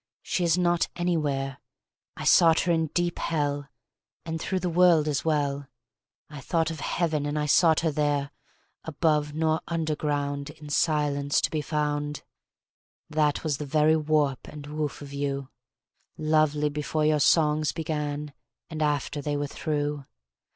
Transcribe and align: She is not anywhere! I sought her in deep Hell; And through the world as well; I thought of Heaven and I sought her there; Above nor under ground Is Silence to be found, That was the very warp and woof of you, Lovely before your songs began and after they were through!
She 0.23 0.43
is 0.43 0.57
not 0.57 0.87
anywhere! 0.95 1.59
I 2.17 2.23
sought 2.23 2.61
her 2.61 2.71
in 2.71 2.87
deep 2.87 3.19
Hell; 3.19 3.69
And 4.25 4.41
through 4.41 4.61
the 4.61 4.67
world 4.69 5.07
as 5.07 5.23
well; 5.23 5.67
I 6.27 6.41
thought 6.41 6.71
of 6.71 6.79
Heaven 6.79 7.27
and 7.27 7.37
I 7.37 7.45
sought 7.45 7.81
her 7.81 7.91
there; 7.91 8.31
Above 8.83 9.35
nor 9.35 9.61
under 9.67 9.95
ground 9.95 10.49
Is 10.59 10.75
Silence 10.75 11.39
to 11.41 11.51
be 11.51 11.61
found, 11.61 12.23
That 13.11 13.43
was 13.43 13.57
the 13.59 13.65
very 13.67 13.95
warp 13.95 14.47
and 14.47 14.65
woof 14.65 15.03
of 15.03 15.13
you, 15.13 15.49
Lovely 16.17 16.69
before 16.69 17.05
your 17.05 17.19
songs 17.19 17.71
began 17.71 18.33
and 18.71 18.81
after 18.81 19.21
they 19.21 19.37
were 19.37 19.45
through! 19.45 20.05